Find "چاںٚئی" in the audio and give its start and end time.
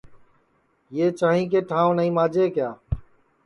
1.19-1.43